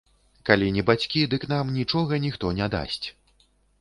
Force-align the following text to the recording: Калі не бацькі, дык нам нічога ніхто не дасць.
Калі 0.49 0.69
не 0.77 0.83
бацькі, 0.87 1.21
дык 1.33 1.45
нам 1.53 1.71
нічога 1.77 2.19
ніхто 2.25 2.53
не 2.61 2.71
дасць. 2.77 3.03